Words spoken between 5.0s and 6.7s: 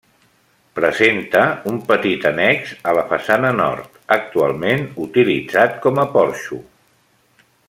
utilitzat com a porxo.